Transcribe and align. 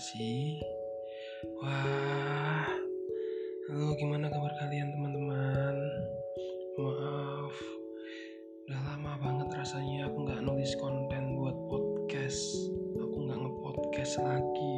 sih? 0.00 0.56
Wah, 1.60 2.64
halo 3.68 3.92
gimana 4.00 4.32
kabar 4.32 4.48
kalian 4.56 4.96
teman-teman? 4.96 5.76
Maaf, 6.80 7.52
udah 8.64 8.80
lama 8.80 9.12
banget 9.20 9.60
rasanya 9.60 10.08
aku 10.08 10.24
nggak 10.24 10.40
nulis 10.40 10.72
konten 10.80 11.36
buat 11.36 11.52
podcast. 11.68 12.40
Aku 12.96 13.28
nggak 13.28 13.44
nge-podcast 13.44 14.24
lagi. 14.24 14.76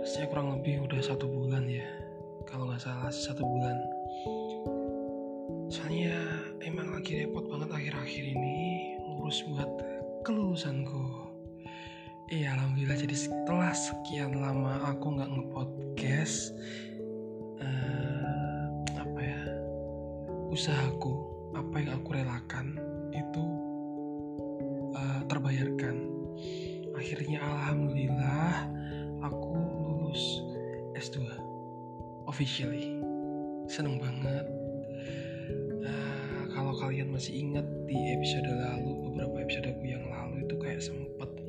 Rasanya 0.00 0.26
kurang 0.32 0.48
lebih 0.56 0.88
udah 0.88 1.00
satu 1.04 1.28
bulan 1.28 1.68
ya. 1.68 1.84
Kalau 2.48 2.72
nggak 2.72 2.80
salah 2.80 3.12
satu 3.12 3.44
bulan. 3.44 3.76
Soalnya 5.68 6.16
emang 6.64 6.88
lagi 6.88 7.20
repot 7.20 7.44
banget 7.52 7.68
akhir-akhir 7.68 8.24
ini 8.32 8.96
ngurus 8.96 9.44
buat 9.52 9.68
kelulusanku. 10.24 11.31
Iya 12.30 12.54
alhamdulillah. 12.54 12.98
Jadi 13.02 13.16
setelah 13.18 13.74
sekian 13.74 14.38
lama 14.38 14.86
aku 14.94 15.18
nggak 15.18 15.30
ngepodcast 15.32 16.54
uh, 17.58 18.66
apa 18.94 19.18
ya 19.18 19.40
usahaku 20.54 21.18
apa 21.58 21.74
yang 21.82 21.90
aku 21.98 22.08
relakan 22.14 22.78
itu 23.10 23.42
uh, 24.94 25.20
terbayarkan. 25.26 25.96
Akhirnya 26.94 27.42
alhamdulillah 27.42 28.70
aku 29.26 29.58
lulus 29.82 30.22
S2 30.94 31.26
officially. 32.30 33.02
Seneng 33.66 33.98
banget. 33.98 34.46
Uh, 35.82 36.42
kalau 36.54 36.70
kalian 36.78 37.10
masih 37.10 37.34
ingat 37.42 37.66
di 37.90 37.98
episode 38.14 38.46
lalu 38.46 39.10
beberapa 39.10 39.42
episode 39.42 39.66
aku 39.74 39.84
yang 39.90 40.04
lalu 40.06 40.46
itu 40.46 40.54
kayak 40.62 40.78
sempet 40.78 41.41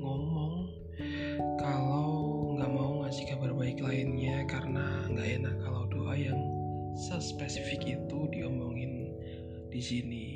sespesifik 7.23 7.87
itu 7.87 8.19
diomongin 8.35 9.15
di 9.71 9.79
sini. 9.79 10.27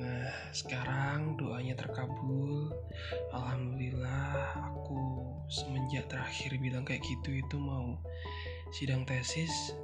Nah, 0.00 0.32
sekarang 0.56 1.36
doanya 1.36 1.76
terkabul. 1.76 2.72
Alhamdulillah, 3.36 4.56
aku 4.72 5.28
semenjak 5.52 6.08
terakhir 6.08 6.56
bilang 6.56 6.88
kayak 6.88 7.04
gitu 7.04 7.44
itu 7.44 7.56
mau 7.60 8.00
sidang 8.72 9.04
tesis, 9.04 9.76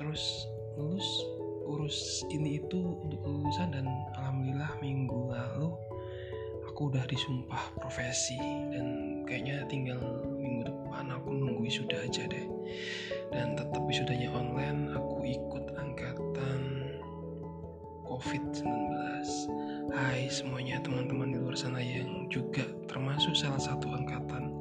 terus 0.00 0.48
lulus 0.80 1.08
urus 1.64 2.24
ini 2.32 2.60
itu 2.60 2.96
untuk 3.04 3.20
lulusan 3.24 3.72
dan 3.72 3.88
alhamdulillah 4.16 4.72
minggu 4.84 5.32
lalu 5.32 5.72
aku 6.68 6.92
udah 6.92 7.04
disumpah 7.08 7.72
profesi 7.80 8.36
dan 8.68 9.20
kayaknya 9.24 9.64
tinggal 9.64 9.96
minggu 10.36 10.68
depan 10.68 11.08
aku 11.08 11.32
nunggu 11.32 11.64
wisuda 11.64 12.04
aja 12.04 12.28
deh 12.28 12.44
dan 13.34 13.58
tetap 13.58 13.82
wisudanya 13.82 14.30
online 14.30 14.94
aku 14.94 15.26
ikut 15.26 15.74
angkatan 15.74 16.60
COVID-19 18.06 18.62
Hai 19.90 20.30
semuanya 20.30 20.78
teman-teman 20.78 21.34
di 21.34 21.38
luar 21.42 21.58
sana 21.58 21.82
yang 21.82 22.30
juga 22.30 22.62
termasuk 22.86 23.34
salah 23.34 23.58
satu 23.58 23.90
angkatan 23.90 24.54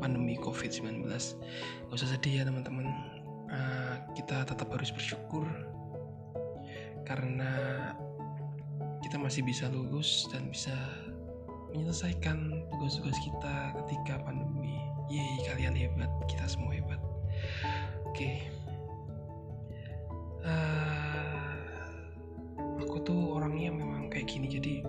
pandemi 0.00 0.40
COVID-19 0.40 1.04
Gak 1.04 1.92
usah 1.92 2.08
sedih 2.08 2.40
ya 2.40 2.44
teman-teman 2.48 2.88
uh, 3.52 4.00
kita 4.16 4.48
tetap 4.48 4.72
harus 4.72 4.88
bersyukur 4.88 5.44
karena 7.04 7.52
kita 9.04 9.16
masih 9.16 9.44
bisa 9.44 9.68
lulus 9.68 10.28
dan 10.32 10.48
bisa 10.48 10.74
menyelesaikan 11.72 12.64
tugas-tugas 12.72 13.16
kita 13.24 13.72
ketika 13.84 14.20
pandemi. 14.24 14.76
Yeay, 15.08 15.40
kalian 15.48 15.72
hebat, 15.72 16.12
kita 16.28 16.44
semua 16.44 16.76
hebat. 16.76 17.00
Okay. 18.18 18.50
Uh, 20.42 20.50
eh, 20.50 22.82
aku 22.82 22.98
tuh 23.06 23.38
orangnya 23.38 23.70
memang 23.70 24.10
kayak 24.10 24.26
gini, 24.26 24.50
jadi 24.50 24.82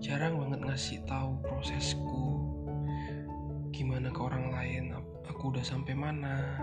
jarang 0.00 0.40
banget 0.40 0.64
ngasih 0.64 1.04
tahu 1.04 1.36
prosesku 1.44 2.40
gimana 3.68 4.08
ke 4.08 4.16
orang 4.16 4.48
lain. 4.48 4.96
Aku 5.28 5.52
udah 5.52 5.60
sampai 5.60 5.92
mana, 5.92 6.56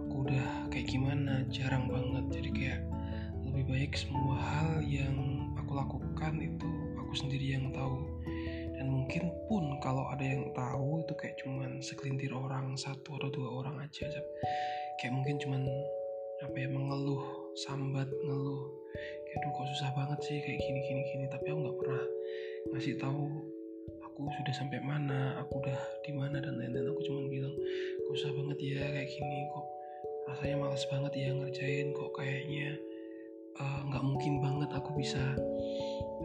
aku 0.00 0.32
udah 0.32 0.72
kayak 0.72 0.88
gimana, 0.88 1.44
jarang 1.52 1.92
banget. 1.92 2.40
Jadi 2.40 2.50
kayak 2.56 2.80
lebih 3.44 3.68
baik 3.68 4.00
semua 4.00 4.40
hal 4.40 4.80
yang 4.80 5.52
aku 5.60 5.76
lakukan 5.76 6.40
itu 6.40 6.72
aku 6.96 7.12
sendiri 7.12 7.52
yang 7.52 7.68
tahu 7.68 8.00
dan 8.80 8.88
mungkin 8.88 9.28
pun 9.44 9.76
kalau 9.84 10.08
ada 10.08 10.24
yang 10.24 10.48
tahu 10.56 11.04
itu 11.04 11.12
kayak 11.20 11.36
cuman 11.44 11.84
segelintir 11.84 12.32
orang 12.32 12.80
satu 12.80 13.20
atau 13.20 13.28
dua 13.28 13.60
orang 13.60 13.84
aja 13.84 14.08
kayak 15.00 15.12
mungkin 15.12 15.36
cuman 15.40 15.62
apa 16.44 16.56
ya 16.56 16.68
mengeluh 16.68 17.52
sambat 17.56 18.08
ngeluh. 18.24 18.68
Kayak 19.26 19.38
duh 19.44 19.52
kok 19.52 19.66
susah 19.76 19.90
banget 19.96 20.18
sih 20.24 20.38
kayak 20.44 20.60
gini 20.60 20.80
gini 20.84 21.02
gini. 21.12 21.24
Tapi 21.28 21.46
aku 21.52 21.58
nggak 21.64 21.78
pernah 21.80 22.02
ngasih 22.72 22.94
tahu 23.00 23.24
aku 24.04 24.18
sudah 24.40 24.54
sampai 24.56 24.80
mana 24.80 25.36
aku 25.40 25.60
udah 25.60 25.80
di 26.04 26.12
mana 26.12 26.40
dan 26.40 26.56
lain-lain. 26.56 26.92
Aku 26.92 27.00
cuma 27.04 27.24
bilang 27.28 27.52
kok 28.04 28.14
susah 28.16 28.32
banget 28.32 28.58
ya 28.60 28.84
kayak 28.84 29.08
gini 29.08 29.38
kok 29.52 29.66
rasanya 30.26 30.56
males 30.58 30.84
banget 30.90 31.12
ya 31.14 31.28
ngerjain 31.30 31.94
kok 31.94 32.10
kayaknya 32.18 32.74
eh, 33.56 33.80
nggak 33.88 34.02
uh, 34.02 34.06
mungkin 34.10 34.42
banget 34.42 34.70
aku 34.74 34.90
bisa 34.98 35.22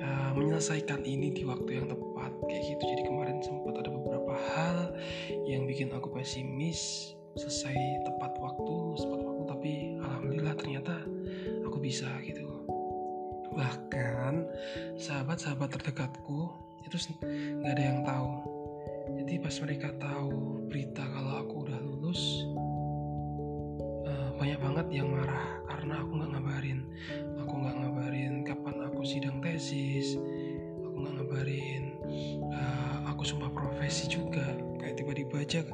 uh, 0.02 0.32
menyelesaikan 0.36 1.06
ini 1.06 1.32
di 1.32 1.44
waktu 1.48 1.80
yang 1.80 1.88
tepat. 1.88 2.32
Kayak 2.48 2.64
gitu. 2.76 2.84
Jadi 2.84 3.04
kemarin 3.08 3.38
sempat 3.40 3.76
ada 3.80 3.90
beberapa 3.92 4.34
hal 4.36 4.78
yang 5.48 5.64
bikin 5.68 5.92
aku 5.96 6.12
pesimis 6.12 7.14
selesai 7.38 7.78
tepat 8.04 8.36
waktu 8.40 8.76
tepat 9.00 9.22
waktu 9.24 9.44
tapi 9.48 9.72
alhamdulillah 10.02 10.56
ternyata 10.58 10.96
aku 11.68 11.78
bisa 11.80 12.08
gitu. 12.28 12.48
Bahkan 13.52 14.34
sahabat-sahabat 14.96 15.76
terdekatku 15.76 16.52
itu 16.88 16.96
nggak 17.62 17.72
ada 17.72 17.84
yang 17.84 18.00
tahu. 18.04 18.32
Jadi 19.22 19.34
pas 19.44 19.56
mereka 19.64 19.90
tahu 20.00 20.66
berita 20.72 21.04
kalau 21.04 21.34
aku 21.44 21.54
udah 21.68 21.80
lulus 21.84 22.22
uh, 24.08 24.30
banyak 24.40 24.60
banget 24.60 24.88
yang 25.04 25.12
marah 25.12 25.60
karena 25.68 26.00
aku 26.00 26.12
nggak 26.16 26.32
ngabarin. 26.36 26.80
Aku 27.44 27.54
nggak 27.60 27.76
ngabarin 27.76 28.34
kapan 28.48 28.76
aku 29.02 29.02
sidang 29.10 29.42
tesis 29.42 30.14
aku 30.86 30.96
nggak 31.02 31.14
ngabarin 31.18 31.84
uh, 32.54 33.10
aku 33.10 33.26
sumpah 33.26 33.50
profesi 33.50 34.06
juga 34.06 34.46
kayak 34.78 34.94
tiba-tiba 35.00 35.42
aja 35.42 35.66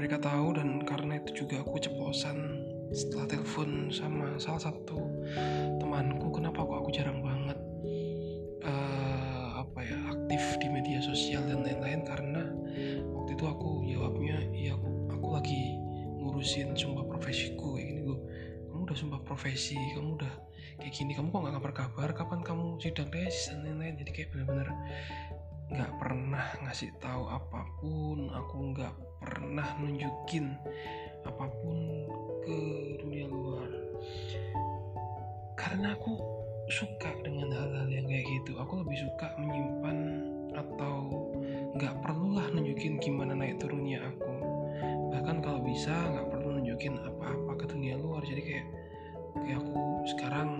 mereka 0.00 0.16
tahu 0.16 0.56
dan 0.56 0.80
karena 0.88 1.20
itu 1.20 1.44
juga 1.44 1.60
aku 1.60 1.76
ceplosan 1.76 2.64
setelah 2.88 3.28
telepon 3.28 3.92
sama 3.92 4.40
salah 4.40 4.72
satu 4.72 4.96
temanku 5.76 6.32
kenapa 6.32 6.64
kok 6.64 6.78
aku 6.80 6.88
jarang 6.88 7.20
banget 7.20 7.58
uh, 8.64 9.60
apa 9.60 9.84
ya 9.84 10.00
aktif 10.08 10.40
di 10.56 10.72
media 10.72 11.04
sosial 11.04 11.44
dan 11.44 11.60
lain-lain 11.60 12.00
karena 12.08 12.48
waktu 13.12 13.36
itu 13.36 13.44
aku 13.44 13.84
jawabnya 13.84 14.40
ya 14.56 14.72
aku 14.72 14.88
aku 15.12 15.28
lagi 15.36 15.76
ngurusin 16.16 16.72
sumpah 16.72 17.04
profesiku 17.04 17.76
kayak 17.76 17.92
gini 17.92 18.00
gue 18.08 18.18
kamu 18.72 18.80
udah 18.88 18.96
sumpah 18.96 19.20
profesi 19.20 19.76
kamu 20.00 20.16
udah 20.16 20.34
kayak 20.80 20.96
gini 20.96 21.12
kamu 21.12 21.28
kok 21.28 21.40
nggak 21.44 21.54
kabar-kabar 21.60 22.08
kapan 22.16 22.40
kamu 22.40 22.80
sidang 22.80 23.12
tesis 23.12 23.52
dan 23.52 23.68
lain-lain? 23.68 24.00
Jadi 24.00 24.10
kayak 24.16 24.28
bener-bener 24.32 24.68
nggak 25.70 25.92
pernah 26.02 26.46
ngasih 26.66 26.90
tahu 26.98 27.30
apa 27.30 27.62
pun 27.78 28.26
aku 28.34 28.74
nggak 28.74 28.94
pernah 29.22 29.68
nunjukin 29.78 30.58
apa 31.22 31.46
pun 31.62 31.78
ke 32.42 32.58
dunia 32.98 33.30
luar. 33.30 33.70
Karena 35.54 35.94
aku 35.94 36.18
suka 36.70 37.10
dengan 37.22 37.52
hal-hal 37.54 37.86
yang 37.86 38.06
kayak 38.10 38.26
gitu. 38.40 38.58
Aku 38.58 38.82
lebih 38.82 38.98
suka 38.98 39.30
menyimpan 39.38 39.98
atau 40.50 41.30
nggak 41.78 41.94
perlulah 42.02 42.46
nunjukin 42.50 42.98
gimana 42.98 43.38
naik 43.38 43.62
turunnya 43.62 44.02
aku. 44.10 44.32
Bahkan 45.14 45.36
kalau 45.44 45.60
bisa 45.62 45.92
nggak 45.92 46.34
perlu 46.34 46.58
nunjukin 46.58 46.98
apa-apa 46.98 47.52
ke 47.60 47.64
dunia 47.70 47.94
luar. 47.94 48.24
Jadi 48.26 48.42
kayak 48.42 48.66
kayak 49.38 49.58
aku 49.62 49.78
sekarang 50.16 50.58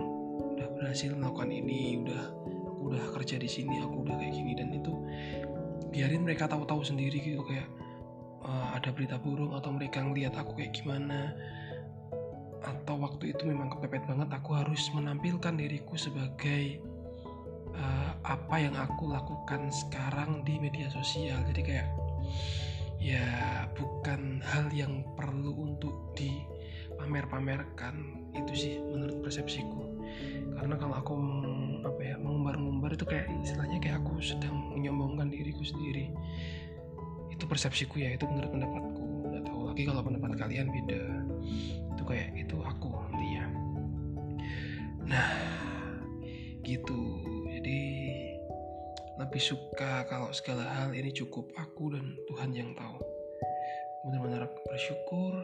udah 0.55 0.67
berhasil 0.77 1.11
melakukan 1.11 1.51
ini 1.51 1.99
udah 2.05 2.23
udah 2.91 3.15
kerja 3.15 3.39
di 3.39 3.47
sini 3.47 3.79
aku 3.79 4.03
udah 4.03 4.15
kayak 4.19 4.35
gini. 4.35 4.51
Dan 4.53 4.75
itu 4.75 4.93
biarin 5.89 6.27
mereka 6.27 6.51
tahu-tahu 6.51 6.83
sendiri 6.83 7.23
gitu 7.23 7.41
kayak 7.47 7.71
uh, 8.43 8.75
ada 8.75 8.91
berita 8.91 9.15
burung 9.17 9.55
atau 9.55 9.71
mereka 9.71 10.03
ngeliat 10.03 10.35
aku 10.35 10.59
kayak 10.59 10.75
gimana. 10.75 11.31
Atau 12.61 13.01
waktu 13.01 13.33
itu 13.33 13.49
memang 13.49 13.73
kepepet 13.73 14.05
banget 14.05 14.29
aku 14.29 14.53
harus 14.53 14.85
menampilkan 14.93 15.57
diriku 15.57 15.97
sebagai 15.97 16.77
uh, 17.73 18.11
apa 18.21 18.55
yang 18.61 18.77
aku 18.77 19.09
lakukan 19.09 19.71
sekarang 19.71 20.45
di 20.45 20.61
media 20.61 20.91
sosial. 20.93 21.41
Jadi 21.49 21.61
kayak 21.65 21.89
ya 23.01 23.65
bukan 23.73 24.45
hal 24.45 24.69
yang 24.69 25.01
perlu 25.17 25.57
untuk 25.57 26.13
dipamer-pamerkan. 26.13 28.21
Itu 28.37 28.53
sih 28.53 28.77
menurut 28.77 29.25
persepsiku. 29.25 29.81
Karena 30.61 30.77
kalau 30.77 30.95
aku 31.01 31.17
apa 32.01 32.17
ya 32.17 32.17
mengumbar-ngumbar 32.17 32.97
itu 32.97 33.05
kayak 33.05 33.29
istilahnya 33.45 33.77
kayak 33.77 34.01
aku 34.01 34.17
sedang 34.25 34.73
menyombongkan 34.73 35.29
diriku 35.29 35.61
sendiri. 35.61 36.09
Itu 37.29 37.45
persepsiku 37.45 38.01
ya 38.01 38.17
itu 38.17 38.25
menurut 38.25 38.49
pendapatku 38.49 39.05
nggak 39.29 39.45
tahu. 39.45 39.59
Lagi 39.69 39.85
kalau 39.85 40.01
pendapat 40.01 40.33
kalian 40.33 40.73
beda 40.73 41.03
itu 41.93 42.01
kayak 42.01 42.33
itu 42.33 42.57
aku 42.57 42.89
intinya. 43.13 43.45
Nah 45.05 45.29
gitu. 46.65 47.21
Jadi 47.53 47.79
lebih 49.21 49.41
suka 49.45 50.01
kalau 50.09 50.33
segala 50.33 50.65
hal 50.81 50.97
ini 50.97 51.13
cukup 51.13 51.53
aku 51.53 51.93
dan 51.93 52.17
Tuhan 52.33 52.49
yang 52.57 52.73
tahu. 52.73 52.97
Benar-benar 54.09 54.49
bersyukur 54.65 55.37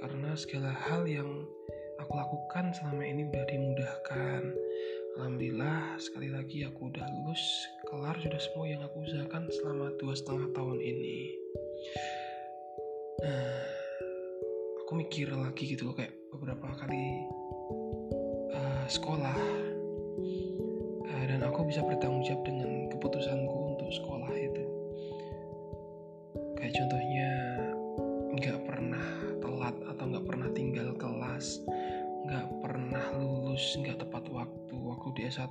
karena 0.00 0.32
segala 0.40 0.72
hal 0.72 1.04
yang 1.04 1.28
aku 2.00 2.12
lakukan 2.16 2.72
selama 2.72 3.04
ini 3.04 3.28
udah 3.28 3.44
dimudahkan 3.44 4.40
Alhamdulillah 5.16 5.96
sekali 5.96 6.28
lagi 6.28 6.68
aku 6.68 6.92
udah 6.92 7.00
lulus. 7.08 7.40
Kelar 7.88 8.20
sudah 8.20 8.36
semua 8.36 8.68
yang 8.68 8.84
aku 8.84 9.00
usahakan 9.00 9.48
selama 9.48 9.88
dua 9.96 10.12
setengah 10.12 10.52
tahun 10.52 10.76
ini. 10.76 11.32
Nah 13.24 13.64
aku 14.84 14.92
mikir 15.00 15.32
lagi 15.32 15.72
gitu 15.72 15.88
loh 15.88 15.96
kayak 15.96 16.12
beberapa 16.28 16.68
kali 16.76 17.24
uh, 18.52 18.84
sekolah. 18.92 19.40
Uh, 21.08 21.24
dan 21.32 21.40
aku 21.48 21.64
bisa 21.64 21.80
bertanggung 21.80 22.20
jawab 22.20 22.44
dengan 22.44 22.85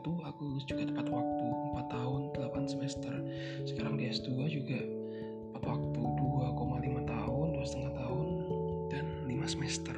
aku 0.03 0.39
lulus 0.43 0.65
juga 0.67 0.83
tepat 0.89 1.07
waktu 1.07 1.45
4 1.71 1.95
tahun 1.95 2.21
8 2.35 2.67
semester. 2.67 3.13
Sekarang 3.63 3.95
di 3.95 4.11
S2 4.11 4.29
juga 4.51 4.79
tepat 5.55 5.63
waktu 5.71 5.99
2,5 5.99 7.05
tahun 7.07 7.45
2 7.55 7.63
setengah 7.63 7.93
tahun 7.95 8.27
dan 8.91 9.05
5 9.23 9.53
semester. 9.55 9.97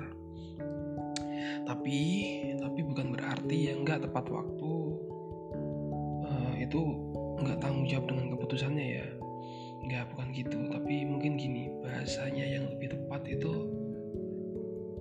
Tapi 1.66 2.00
tapi 2.62 2.80
bukan 2.86 3.08
berarti 3.18 3.58
ya 3.72 3.74
nggak 3.80 4.06
tepat 4.06 4.26
waktu. 4.30 4.74
Uh, 6.28 6.54
itu 6.60 6.80
nggak 7.42 7.60
tanggung 7.64 7.88
jawab 7.90 8.06
dengan 8.12 8.38
keputusannya 8.38 8.86
ya. 9.02 9.08
Nggak 9.88 10.14
bukan 10.14 10.28
gitu. 10.36 10.58
Tapi 10.70 11.06
mungkin 11.08 11.42
gini 11.42 11.74
bahasanya 11.82 12.46
yang 12.46 12.66
lebih 12.70 12.94
tepat 12.94 13.26
itu 13.26 13.52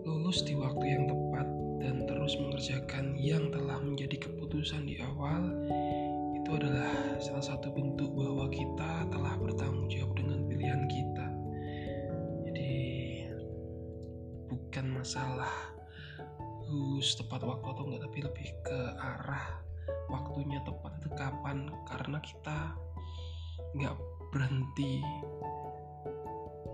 lulus 0.07 0.47
di 0.47 0.55
waktu 0.55 0.85
yang 0.87 1.05
tepat 1.11 1.56
dan 1.81 2.09
terus 2.09 2.35
mengerjakan 2.41 3.17
yang 3.19 3.53
telah 3.53 3.79
menjadi 3.81 4.29
keputusan 4.29 4.89
di 4.89 4.99
awal 5.03 5.53
itu 6.47 6.51
adalah 6.63 7.19
salah 7.19 7.43
satu 7.43 7.75
bentuk 7.75 8.07
bahwa 8.15 8.47
kita 8.47 9.11
telah 9.11 9.35
bertanggung 9.35 9.91
jawab 9.91 10.15
dengan 10.15 10.47
pilihan 10.47 10.87
kita. 10.87 11.27
Jadi 12.47 12.75
bukan 14.47 14.87
masalah 14.95 15.51
lulus 16.71 17.19
tepat 17.19 17.43
waktu 17.43 17.67
atau 17.67 17.83
enggak 17.91 18.03
tapi 18.07 18.19
lebih 18.23 18.49
ke 18.63 18.79
arah 18.95 19.59
waktunya 20.07 20.63
tepat 20.63 21.03
itu 21.03 21.11
kapan. 21.19 21.67
Karena 21.91 22.19
kita 22.23 22.59
nggak 23.75 23.95
berhenti 24.31 25.03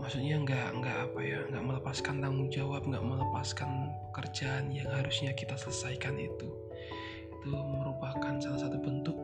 maksudnya 0.03 0.35
nggak 0.43 0.69
nggak 0.83 0.99
apa 1.07 1.21
ya 1.23 1.41
nggak 1.47 1.63
melepaskan 1.63 2.19
tanggung 2.19 2.51
jawab 2.51 2.83
nggak 2.83 3.07
melepaskan 3.07 3.95
pekerjaan 4.11 4.75
yang 4.75 4.91
harusnya 4.91 5.31
kita 5.33 5.55
selesaikan 5.55 6.19
itu. 6.19 6.51
Itu 7.39 7.55
merupakan 7.55 8.43
salah 8.43 8.61
satu 8.67 8.83
bentuk 8.83 9.15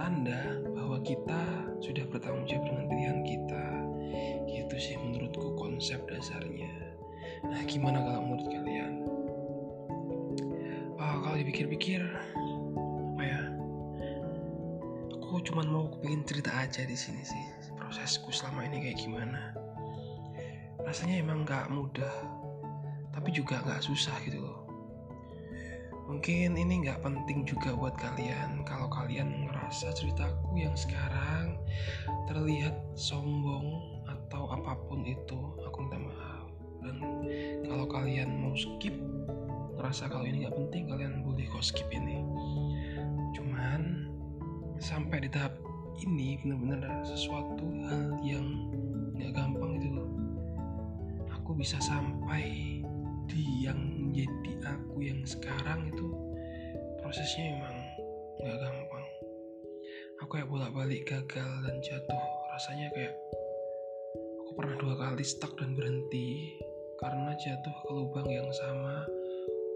tanda 0.00 0.64
bahwa 0.72 0.96
kita 1.04 1.68
sudah 1.84 2.08
bertanggung 2.08 2.48
jawab 2.48 2.64
dengan 2.72 2.84
pilihan 2.88 3.20
kita. 3.20 3.66
Gitu 4.48 4.74
sih 4.80 4.96
menurutku 4.96 5.52
konsep 5.60 6.00
dasarnya. 6.08 6.72
Nah 7.44 7.60
gimana 7.68 8.00
kalau 8.00 8.24
menurut 8.24 8.48
kalian? 8.48 9.04
Oh, 10.96 11.16
kalau 11.20 11.36
dipikir-pikir 11.36 12.00
cuman 15.44 15.68
mau 15.68 15.86
pengen 16.00 16.24
cerita 16.24 16.50
aja 16.56 16.88
di 16.88 16.96
sini 16.96 17.20
sih 17.20 17.44
prosesku 17.94 18.34
selama 18.34 18.66
ini 18.66 18.90
kayak 18.90 19.06
gimana. 19.06 19.54
Rasanya 20.82 21.22
emang 21.22 21.46
nggak 21.46 21.70
mudah 21.70 22.10
tapi 23.14 23.30
juga 23.30 23.62
nggak 23.62 23.86
susah 23.86 24.18
gitu 24.26 24.42
loh. 24.42 24.66
Mungkin 26.10 26.58
ini 26.58 26.82
nggak 26.82 27.06
penting 27.06 27.46
juga 27.46 27.70
buat 27.78 27.94
kalian. 27.94 28.66
Kalau 28.66 28.90
kalian 28.90 29.46
ngerasa 29.46 29.94
ceritaku 29.94 30.58
yang 30.58 30.74
sekarang 30.74 31.54
terlihat 32.26 32.74
sombong 32.98 34.02
atau 34.10 34.50
apa 34.50 34.74
pun 34.90 35.06
itu 35.06 35.54
aku 35.62 35.86
minta 35.86 36.02
maaf. 36.02 36.50
Dan 36.82 36.98
kalau 37.62 37.86
kalian 37.86 38.42
mau 38.42 38.58
skip 38.58 38.98
ngerasa 39.78 40.10
kalau 40.10 40.26
ini 40.26 40.42
nggak 40.42 40.58
penting 40.66 40.90
kalian 40.90 41.22
boleh 41.22 41.46
kok 41.46 41.62
skip 41.62 41.86
ini. 41.94 42.26
Cuman 43.38 44.10
sampai 44.82 45.22
di 45.22 45.30
tahap 45.30 45.54
ini 46.02 46.40
benar-benar 46.42 47.06
sesuatu 47.06 47.62
hal 47.86 48.18
yang 48.26 48.46
nggak 49.14 49.30
gampang 49.30 49.78
loh. 49.94 50.10
Aku 51.30 51.54
bisa 51.54 51.78
sampai 51.78 52.82
di 53.30 53.44
yang 53.62 53.78
menjadi 53.78 54.74
aku 54.74 55.06
yang 55.06 55.22
sekarang 55.22 55.86
itu 55.90 56.06
prosesnya 56.98 57.54
emang 57.58 57.76
nggak 58.42 58.58
gampang. 58.58 59.06
Aku 60.22 60.30
kayak 60.34 60.50
bolak-balik 60.50 61.06
gagal 61.06 61.52
dan 61.62 61.76
jatuh 61.78 62.24
rasanya 62.54 62.88
kayak 62.94 63.14
aku 64.42 64.50
pernah 64.58 64.76
dua 64.78 64.94
kali 64.98 65.24
stuck 65.26 65.54
dan 65.58 65.74
berhenti 65.74 66.58
karena 67.02 67.34
jatuh 67.38 67.74
ke 67.82 67.90
lubang 67.90 68.30
yang 68.30 68.50
sama 68.54 69.02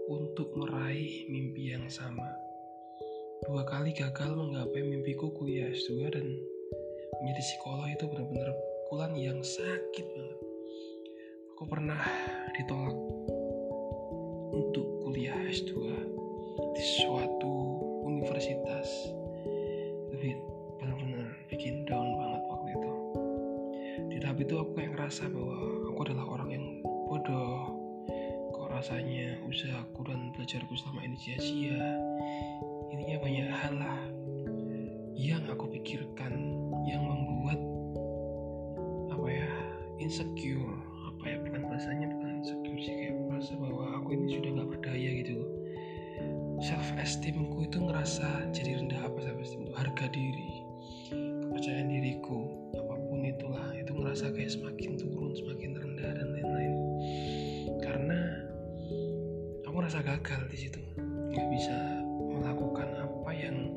untuk 0.09 0.55
meraih 0.55 1.27
mimpi 1.29 1.75
yang 1.75 1.85
sama 1.91 2.38
dua 3.47 3.63
kali 3.63 3.95
gagal 3.95 4.35
menggapai 4.35 4.83
mimpiku 4.83 5.31
kuliah 5.31 5.71
S2 5.71 6.11
dan 6.11 6.25
menjadi 7.23 7.41
psikolog 7.43 7.87
itu 7.87 8.03
benar-benar 8.11 8.49
pukulan 8.83 9.15
yang 9.15 9.39
sakit 9.39 10.05
banget. 10.11 10.39
Aku 11.55 11.63
pernah 11.67 12.01
ditolak 12.59 12.97
untuk 14.51 14.87
kuliah 15.07 15.39
S2 15.47 15.71
di 16.75 16.83
suatu 16.99 17.53
universitas. 18.03 18.87
Lebih 20.11 20.35
benar-benar 20.83 21.27
bikin 21.47 21.87
down 21.87 22.19
banget 22.19 22.43
waktu 22.43 22.69
itu. 22.75 22.91
Di 24.11 24.17
tahap 24.19 24.37
itu 24.43 24.53
aku 24.59 24.71
kayak 24.75 24.91
ngerasa 24.99 25.31
bahwa 25.31 25.55
aku 25.95 25.99
adalah 26.11 26.25
orang 26.27 26.49
yang 26.51 26.65
bodoh. 27.07 27.71
Kok 28.51 28.67
rasanya 28.67 29.39
usahaku 29.47 29.98
belajarku 30.39 30.71
selama 30.79 31.03
ini 31.03 31.19
sia-sia. 31.19 31.83
Intinya 32.95 33.17
banyak 33.19 33.47
hal 33.51 33.73
lah 33.75 33.99
yang 35.19 35.43
aku 35.51 35.67
pikirkan 35.67 36.31
yang 36.87 37.03
membuat 37.03 37.59
apa 39.11 39.27
ya 39.27 39.51
insecure. 39.99 40.79
Apa 41.11 41.23
ya 41.27 41.37
bukan 41.43 41.61
bahasanya 41.67 42.07
bukan 42.15 42.39
insecure 42.39 42.79
sih 42.79 42.95
kayak 42.95 43.19
merasa 43.19 43.51
bahwa 43.59 43.99
aku 43.99 44.15
ini 44.15 44.39
sudah 44.39 44.49
nggak 44.55 44.69
berdaya 44.79 45.09
gitu. 45.19 45.43
Self 46.63 46.87
esteemku 46.95 47.67
itu 47.67 47.83
ngerasa 47.83 48.55
jadi 48.55 48.79
rendah 48.79 49.11
apa 49.11 49.19
self 49.19 49.43
esteem 49.43 49.67
itu? 49.67 49.75
Harga 49.75 50.07
diri 50.07 50.63
kepercayaan 51.59 51.91
diriku 51.91 52.47
apa 52.77 52.95
pun 53.09 53.19
itulah 53.27 53.67
itu 53.75 53.91
ngerasa 53.91 54.31
kayak 54.31 54.55
semakin 54.55 54.95
turun 54.95 55.35
semakin 55.35 55.75
rendah 55.75 56.11
dan 56.15 56.27
lain-lain 56.31 56.78
aku 59.89 59.97
rasa 59.97 60.05
gagal 60.21 60.41
di 60.53 60.57
situ. 60.69 60.81
Nggak 61.33 61.49
bisa 61.49 61.73
melakukan 62.13 62.93
apa 62.93 63.31
yang 63.33 63.73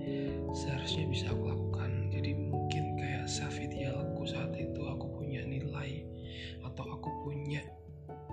seharusnya 0.52 1.08
bisa 1.08 1.32
aku 1.32 1.48
lakukan. 1.48 2.12
Jadi 2.12 2.36
mungkin 2.36 3.00
kayak 3.00 3.24
self 3.24 3.56
idealku 3.56 4.28
saat 4.28 4.52
itu 4.52 4.76
aku 4.92 5.08
punya 5.08 5.40
nilai 5.40 6.04
atau 6.68 6.84
aku 6.84 7.08
punya 7.24 7.64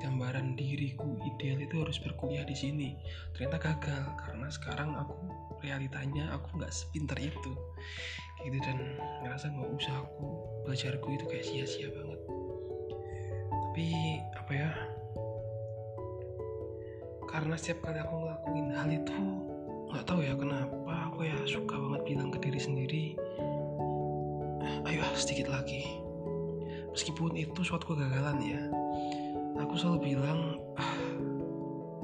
gambaran 0.04 0.60
diriku 0.60 1.08
ideal 1.24 1.56
itu 1.56 1.80
harus 1.80 1.96
berkuliah 2.04 2.44
di 2.44 2.52
sini. 2.52 3.00
Ternyata 3.32 3.64
gagal 3.64 4.04
karena 4.28 4.48
sekarang 4.52 5.00
aku 5.00 5.16
realitanya 5.64 6.36
aku 6.36 6.60
nggak 6.60 6.76
sepinter 6.76 7.16
itu. 7.16 7.56
Gitu 8.44 8.60
dan 8.60 9.00
ngerasa 9.24 9.56
nggak 9.56 9.72
usah 9.80 10.04
aku 10.04 10.28
belajarku 10.68 11.16
itu 11.16 11.24
kayak 11.32 11.48
sia-sia 11.48 11.88
banget. 11.96 12.20
Tapi 13.48 13.88
apa 14.36 14.52
ya 14.52 14.99
karena 17.30 17.54
setiap 17.54 17.86
kali 17.86 18.02
aku 18.02 18.14
ngelakuin 18.26 18.68
hal 18.74 18.90
itu 18.90 19.18
nggak 19.94 20.06
tahu 20.06 20.20
ya 20.26 20.34
kenapa 20.34 20.94
aku 21.14 21.30
ya 21.30 21.38
suka 21.46 21.78
banget 21.78 22.02
bilang 22.10 22.30
ke 22.34 22.42
diri 22.42 22.60
sendiri 22.62 23.04
ayo 24.90 25.06
sedikit 25.14 25.54
lagi. 25.54 25.86
Meskipun 26.90 27.38
itu 27.38 27.62
suatu 27.62 27.94
kegagalan 27.94 28.42
ya 28.42 28.62
aku 29.62 29.78
selalu 29.78 30.16
bilang 30.16 30.58
ah, 30.80 30.94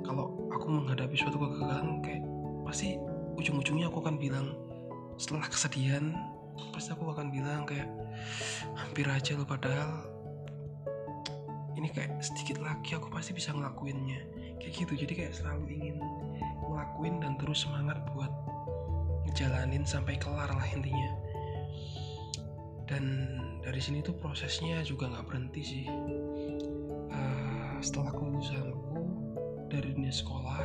kalau 0.06 0.36
aku 0.54 0.68
menghadapi 0.70 1.16
suatu 1.18 1.40
kegagalan 1.40 2.04
kayak 2.06 2.22
pasti 2.68 3.00
ujung-ujungnya 3.40 3.90
aku 3.90 4.04
akan 4.06 4.22
bilang 4.22 4.54
setelah 5.16 5.48
kesedihan 5.48 6.14
pasti 6.76 6.92
aku 6.92 7.10
akan 7.12 7.32
bilang 7.32 7.64
kayak 7.64 7.88
hampir 8.76 9.08
aja 9.08 9.36
lo 9.36 9.48
padahal 9.48 10.06
ini 11.76 11.92
kayak 11.92 12.20
sedikit 12.24 12.64
lagi 12.64 12.96
aku 12.96 13.12
pasti 13.12 13.36
bisa 13.36 13.52
ngelakuinnya 13.52 14.20
kayak 14.60 14.74
gitu. 14.74 14.94
Jadi 14.96 15.14
kayak 15.14 15.34
selalu 15.36 15.80
ingin 15.80 15.98
ngelakuin 16.66 17.22
dan 17.22 17.34
terus 17.40 17.64
semangat 17.68 18.02
buat 18.14 18.32
ngejalanin 19.30 19.84
sampai 19.84 20.16
kelar 20.20 20.50
lah 20.50 20.68
intinya. 20.72 21.12
Dan 22.86 23.04
dari 23.66 23.82
sini 23.82 24.06
tuh 24.06 24.14
prosesnya 24.14 24.86
juga 24.86 25.10
nggak 25.10 25.26
berhenti 25.26 25.62
sih. 25.66 25.86
Uh, 27.10 27.78
setelah 27.82 28.12
kelulusanku 28.14 29.02
dari 29.72 29.92
dunia 29.96 30.14
sekolah 30.14 30.62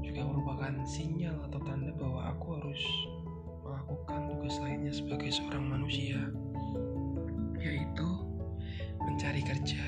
juga 0.00 0.26
merupakan 0.26 0.72
sinyal 0.88 1.36
atau 1.50 1.60
tanda 1.62 1.92
bahwa 1.94 2.32
aku 2.34 2.46
harus 2.58 2.82
melakukan 3.62 4.20
tugas 4.34 4.56
lainnya 4.58 4.90
sebagai 4.90 5.30
seorang 5.30 5.64
manusia 5.70 6.18
yaitu 7.60 8.08
mencari 8.98 9.42
kerja 9.44 9.82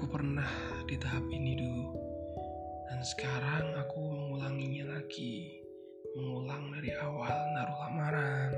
aku 0.00 0.16
pernah 0.16 0.48
di 0.88 0.96
tahap 0.96 1.28
ini 1.28 1.60
dulu 1.60 1.92
dan 2.88 3.04
sekarang 3.04 3.76
aku 3.76 4.00
mengulanginya 4.00 4.96
lagi. 4.96 5.60
Mengulang 6.16 6.72
dari 6.72 6.88
awal 7.04 7.36
naruh 7.52 7.78
lamaran 7.84 8.48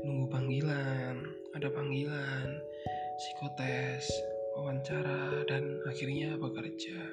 nunggu 0.00 0.24
panggilan 0.32 1.20
ada 1.52 1.68
panggilan 1.68 2.64
psikotes 3.20 4.08
wawancara 4.56 5.44
dan 5.44 5.84
akhirnya 5.84 6.40
bekerja. 6.40 7.12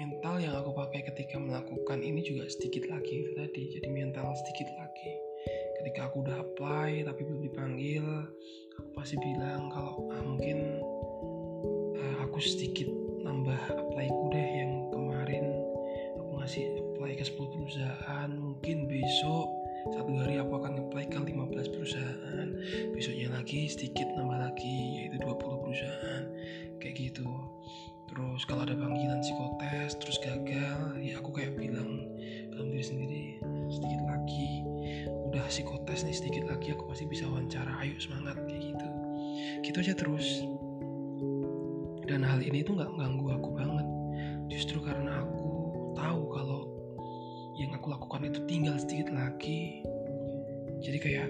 Mental 0.00 0.40
yang 0.40 0.56
aku 0.56 0.72
pakai 0.72 1.04
ketika 1.12 1.36
melakukan 1.36 2.00
ini 2.00 2.24
juga 2.24 2.48
sedikit 2.48 2.88
lagi 2.88 3.28
tadi 3.36 3.76
jadi 3.76 3.92
mental 3.92 4.32
sedikit 4.40 4.72
lagi. 4.80 5.20
Ketika 5.84 6.08
aku 6.08 6.24
udah 6.24 6.40
apply 6.40 7.04
tapi 7.04 7.20
belum 7.28 7.44
dipanggil 7.44 8.08
aku 8.80 8.88
pasti 8.96 9.20
bilang 9.20 9.68
kalau 9.68 10.08
ah, 10.16 10.24
mungkin 10.24 10.80
aku 12.36 12.44
sedikit 12.44 12.92
nambah 13.24 13.56
apply-ku 13.56 14.28
deh 14.28 14.48
yang 14.60 14.92
kemarin. 14.92 15.56
Aku 16.20 16.36
ngasih 16.36 16.68
apply 16.68 17.16
ke 17.16 17.24
10 17.24 17.32
perusahaan 17.32 18.28
mungkin 18.28 18.84
besok 18.84 19.48
satu 19.96 20.12
hari 20.20 20.36
aku 20.36 20.60
akan 20.60 20.84
apply 20.84 21.08
ke 21.08 21.16
15 21.16 21.32
perusahaan. 21.72 22.48
Besoknya 22.92 23.32
lagi 23.32 23.72
sedikit 23.72 24.04
nambah 24.20 24.52
lagi 24.52 24.76
yaitu 25.00 25.16
20 25.16 25.64
perusahaan. 25.64 26.24
Kayak 26.76 27.08
gitu. 27.08 27.24
Terus 28.12 28.44
kalau 28.44 28.68
ada 28.68 28.76
panggilan 28.76 29.24
psikotes 29.24 29.96
terus 29.96 30.20
gagal 30.20 30.92
ya 31.00 31.16
aku 31.16 31.32
kayak 31.32 31.56
bilang 31.56 32.04
dalam 32.52 32.68
diri 32.68 32.84
sendiri 32.84 33.24
sedikit 33.72 34.12
lagi. 34.12 34.60
Udah 35.32 35.48
psikotes 35.48 36.04
nih 36.04 36.12
sedikit 36.12 36.52
lagi 36.52 36.76
aku 36.76 36.84
pasti 36.84 37.08
bisa 37.08 37.24
wawancara. 37.32 37.80
Ayo 37.80 37.96
semangat 37.96 38.36
kayak 38.44 38.76
gitu. 38.76 38.88
Gitu 39.64 39.76
aja 39.88 39.96
terus 39.96 40.44
dan 42.06 42.22
hal 42.22 42.38
ini 42.38 42.62
tuh 42.62 42.78
nggak 42.78 42.92
ganggu 42.94 43.26
aku 43.34 43.50
banget. 43.58 43.86
Justru 44.46 44.78
karena 44.78 45.26
aku 45.26 45.50
tahu 45.98 46.22
kalau 46.30 46.60
yang 47.58 47.74
aku 47.74 47.90
lakukan 47.90 48.30
itu 48.30 48.40
tinggal 48.46 48.78
sedikit 48.78 49.10
lagi. 49.10 49.82
Jadi 50.78 50.98
kayak 51.02 51.28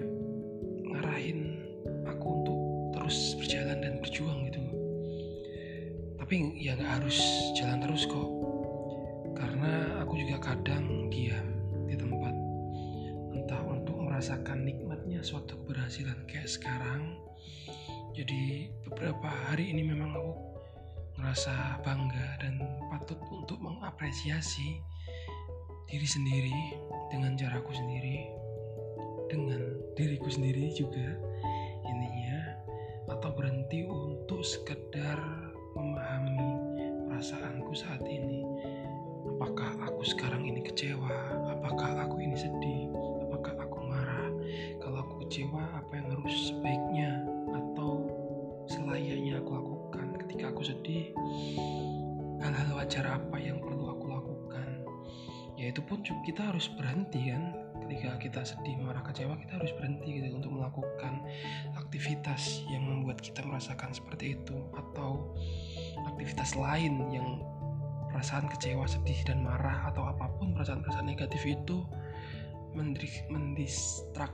ngarahin 0.85 1.57
aku 2.05 2.27
untuk 2.29 2.59
terus 2.93 3.33
berjalan 3.41 3.81
dan 3.81 3.93
berjuang 3.97 4.39
gitu. 4.53 4.61
Tapi 6.21 6.35
ya 6.61 6.77
nggak 6.77 6.93
harus 7.01 7.17
jalan 7.57 7.81
terus 7.81 8.05
kok. 8.05 8.29
Karena 9.33 10.03
aku 10.05 10.13
juga 10.13 10.37
kadang 10.53 11.09
diam 11.09 11.47
di 11.89 11.97
tempat. 11.97 12.35
Entah 13.33 13.61
untuk 13.65 13.97
merasakan 13.97 14.61
nikmatnya 14.61 15.25
suatu 15.25 15.57
keberhasilan 15.65 16.21
kayak 16.29 16.45
sekarang. 16.45 17.17
Jadi 18.13 18.69
beberapa 18.85 19.29
hari 19.29 19.73
ini 19.73 19.93
memang 19.93 20.09
aku 20.17 20.56
ngerasa 21.17 21.81
bangga 21.81 22.37
dan 22.37 22.61
patut 22.93 23.17
untuk 23.33 23.57
mengapresiasi 23.57 24.77
diri 25.89 26.07
sendiri 26.07 26.77
dengan 27.09 27.33
caraku 27.33 27.73
sendiri 27.73 28.29
dengan 29.27 29.59
diriku 29.97 30.29
sendiri 30.29 30.71
juga 30.77 31.17
intinya 31.89 32.39
atau 33.09 33.33
berhenti 33.33 33.83
untuk 33.87 34.45
sekedar 34.45 35.17
memahami 35.73 36.39
perasaanku 37.07 37.71
saat 37.73 38.03
ini. 38.05 38.43
Apakah 39.37 39.89
aku 39.89 40.05
sekarang 40.05 40.45
ini 40.47 40.63
kecewa? 40.63 41.11
Apakah 41.49 42.07
aku 42.07 42.21
ini 42.21 42.35
sedih? 42.37 43.06
Aku 50.57 50.65
sedih? 50.73 51.13
Hal-hal 52.41 52.73
wajar 52.73 53.05
apa 53.05 53.37
yang 53.37 53.61
perlu 53.61 53.93
aku 53.93 54.09
lakukan? 54.09 54.81
Ya 55.53 55.69
itu 55.69 55.85
pun 55.85 56.01
kita 56.01 56.49
harus 56.49 56.65
berhenti 56.73 57.29
kan 57.29 57.53
ketika 57.85 58.17
kita 58.17 58.41
sedih, 58.41 58.73
marah, 58.81 59.05
kecewa, 59.05 59.37
kita 59.37 59.61
harus 59.61 59.69
berhenti 59.77 60.17
gitu 60.17 60.33
untuk 60.33 60.57
melakukan 60.57 61.21
aktivitas 61.77 62.65
yang 62.73 62.89
membuat 62.89 63.21
kita 63.21 63.45
merasakan 63.45 63.93
seperti 63.93 64.33
itu 64.33 64.57
atau 64.73 65.37
aktivitas 66.09 66.57
lain 66.57 67.05
yang 67.13 67.37
perasaan 68.09 68.49
kecewa, 68.49 68.89
sedih 68.89 69.21
dan 69.29 69.45
marah 69.45 69.93
atau 69.93 70.09
apa 70.09 70.25
pun 70.41 70.57
perasaan-perasaan 70.57 71.05
negatif 71.05 71.45
itu 71.45 71.85
mendistrak 73.29 74.33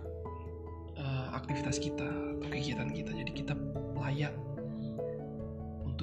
uh, 0.95 1.35
aktivitas 1.35 1.83
kita 1.83 2.07
atau 2.39 2.47
kegiatan 2.47 2.87
kita. 2.95 3.11
Jadi 3.11 3.31
kita 3.43 3.59
layak 3.99 4.31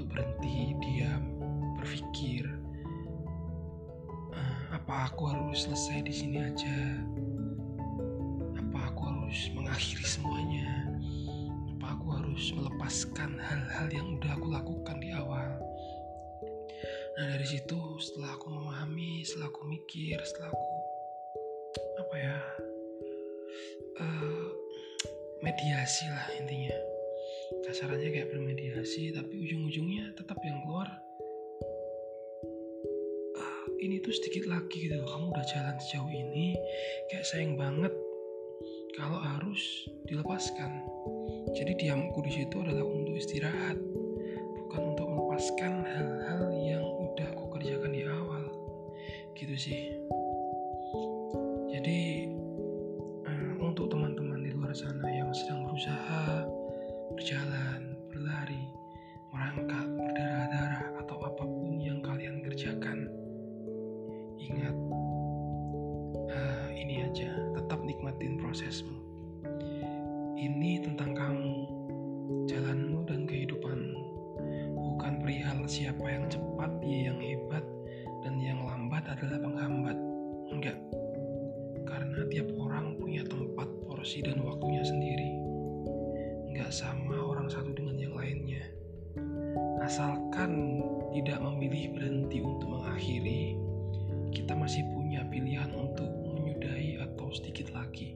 untuk 0.00 0.16
berhenti, 0.16 0.72
diam, 0.80 1.22
berpikir 1.76 2.48
uh, 4.32 4.64
apa 4.72 5.12
aku 5.12 5.28
harus 5.28 5.68
selesai 5.68 6.08
di 6.08 6.14
sini 6.16 6.40
aja? 6.40 7.04
Harus 9.30 9.46
mengakhiri 9.54 10.02
semuanya? 10.02 10.90
Apa 11.76 11.94
aku 11.94 12.06
harus 12.18 12.50
melepaskan 12.50 13.38
hal-hal 13.38 13.86
yang 13.94 14.18
udah 14.18 14.34
aku 14.34 14.50
lakukan 14.50 14.98
di 14.98 15.14
awal? 15.14 15.54
Nah 17.14 17.24
dari 17.38 17.46
situ 17.46 17.78
setelah 18.02 18.34
aku 18.34 18.50
memahami 18.50 19.22
setelah 19.22 19.54
aku 19.54 19.70
mikir 19.70 20.18
setelah 20.26 20.50
aku 20.50 20.66
apa 22.02 22.14
ya 22.18 22.36
uh, 24.02 24.48
mediasi 25.46 26.10
lah 26.10 26.26
intinya. 26.34 26.74
Kasarannya 27.70 28.10
kayak 28.10 28.34
bermediasi 28.34 28.59
tapi 29.14 29.34
ujung-ujungnya 29.44 30.16
tetap 30.16 30.40
yang 30.40 30.58
keluar 30.64 30.88
uh, 33.36 33.66
ini 33.80 34.00
tuh 34.00 34.12
sedikit 34.16 34.48
lagi 34.48 34.88
gitu 34.88 34.96
kamu 35.04 35.30
udah 35.32 35.46
jalan 35.52 35.76
sejauh 35.84 36.08
ini 36.08 36.56
kayak 37.12 37.28
sayang 37.28 37.60
banget 37.60 37.92
kalau 39.00 39.18
harus 39.22 39.88
dilepaskan. 40.04 40.84
Jadi 41.56 41.72
diamku 41.80 42.20
di 42.20 42.32
situ 42.36 42.56
adalah 42.60 42.84
untuk 42.84 43.16
istirahat, 43.16 43.78
bukan 44.66 44.82
untuk 44.94 45.08
melepaskan 45.08 45.88
hal-hal 45.88 46.42
yang 46.52 46.84
udah 46.84 47.28
aku 47.32 47.58
kerjakan 47.58 47.96
di 47.96 48.04
awal. 48.04 48.44
Gitu 49.32 49.56
sih. 49.56 49.80
Jadi 51.72 52.28
uh, 53.24 53.52
untuk 53.62 53.88
teman-teman 53.88 54.44
di 54.44 54.52
luar 54.52 54.76
sana 54.76 55.06
yang 55.08 55.32
sedang 55.32 55.64
berusaha 55.64 56.44
berjalan, 57.16 57.59
Sama 86.70 87.18
orang 87.18 87.50
satu 87.50 87.74
dengan 87.74 87.98
yang 87.98 88.14
lainnya. 88.14 88.62
Asalkan 89.82 90.78
tidak 91.10 91.42
memilih 91.42 91.98
berhenti 91.98 92.38
untuk 92.38 92.70
mengakhiri, 92.70 93.58
kita 94.30 94.54
masih 94.54 94.86
punya 94.94 95.26
pilihan 95.26 95.66
untuk 95.74 96.06
menyudahi 96.06 97.02
atau 97.02 97.26
sedikit 97.34 97.74
lagi. 97.74 98.14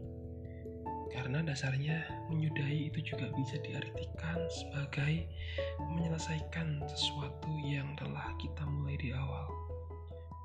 Karena 1.11 1.43
dasarnya 1.43 2.07
menyudahi 2.31 2.95
itu 2.95 3.03
juga 3.03 3.27
bisa 3.35 3.59
diartikan 3.59 4.39
sebagai 4.47 5.27
menyelesaikan 5.91 6.79
sesuatu 6.87 7.51
yang 7.67 7.91
telah 7.99 8.39
kita 8.39 8.63
mulai 8.71 8.95
di 9.03 9.11
awal. 9.11 9.51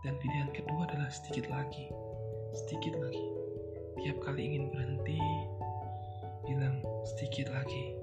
Dan 0.02 0.18
pilihan 0.18 0.50
kedua 0.50 0.90
adalah 0.90 1.14
sedikit 1.14 1.46
lagi, 1.54 1.86
sedikit 2.58 2.98
lagi. 2.98 3.38
tiap 4.02 4.18
kali 4.24 4.50
ingin 4.50 4.72
berhenti 4.74 5.22
bilang 6.48 6.80
sedikit 7.04 7.52
lagi 7.52 7.99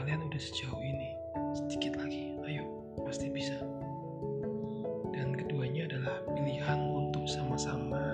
kalian 0.00 0.32
udah 0.32 0.40
sejauh 0.40 0.80
ini 0.80 1.12
sedikit 1.52 2.00
lagi. 2.00 2.32
Ayo 2.48 2.64
pasti 3.04 3.28
bisa. 3.28 3.52
Dan 5.12 5.36
keduanya 5.36 5.92
adalah 5.92 6.24
pilihan 6.32 6.80
untuk 6.88 7.28
sama-sama 7.28 8.09